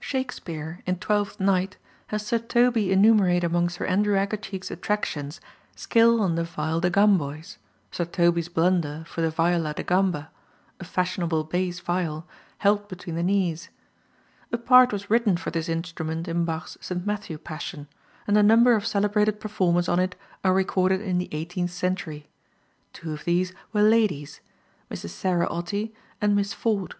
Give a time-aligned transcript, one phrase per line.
[0.00, 1.76] Shakespeare, in Twelfth Night,
[2.08, 5.40] has Sir Toby enumerate among Sir Andrew Aguecheek's attractions
[5.76, 7.58] skill on the viol de gamboys,
[7.92, 10.32] Sir Toby's blunder for the viola da gamba,
[10.80, 12.26] a fashionable bass viol
[12.58, 13.68] held between the knees.
[14.50, 17.06] A part was written for this instrument in Bach's St.
[17.06, 17.86] Matthew Passion,
[18.26, 22.26] and a number of celebrated performers on it are recorded in the eighteenth century.
[22.92, 24.40] Two of these were ladies,
[24.90, 25.10] Mrs.
[25.10, 26.96] Sarah Ottey and Miss Ford.